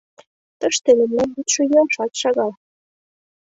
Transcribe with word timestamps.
Тыште 0.59 0.89
мемнан 0.99 1.29
вӱдшӧ 1.35 1.61
йӱашат 1.69 2.11
шагал. 2.21 2.51